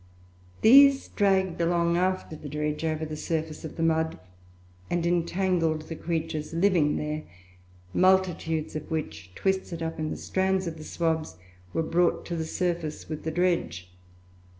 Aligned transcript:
These 0.63 1.09
dragged 1.09 1.61
along 1.61 1.95
after 1.95 2.35
the 2.35 2.49
dredge 2.49 2.83
over 2.83 3.05
the 3.05 3.15
surface 3.15 3.63
of 3.63 3.75
the 3.77 3.83
mud, 3.83 4.17
and 4.89 5.05
entangled 5.05 5.83
the 5.83 5.95
creatures 5.95 6.55
living 6.55 6.95
there 6.97 7.21
multitudes 7.93 8.75
of 8.75 8.89
which, 8.89 9.31
twisted 9.35 9.83
up 9.83 9.99
in 9.99 10.09
the 10.09 10.17
strands 10.17 10.65
of 10.65 10.77
the 10.77 10.83
swabs, 10.83 11.37
were 11.71 11.83
brought 11.83 12.25
to 12.25 12.35
the 12.35 12.45
surface 12.45 13.09
with 13.09 13.25
the 13.25 13.29
dredge. 13.29 13.91